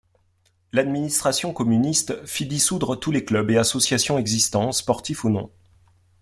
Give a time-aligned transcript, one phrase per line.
[0.73, 5.51] L'administration communiste fit dissoudre tous les clubs et associations existants, sportifs ou non.